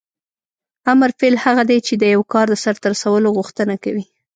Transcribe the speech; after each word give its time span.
امر 0.93 1.09
فعل 1.19 1.35
هغه 1.45 1.63
دی 1.69 1.79
چې 1.87 1.93
د 1.97 2.03
یو 2.15 2.21
کار 2.33 2.45
د 2.49 2.55
سرته 2.63 2.85
رسولو 2.93 3.35
غوښتنه 3.37 3.75
کوي. 3.83 4.05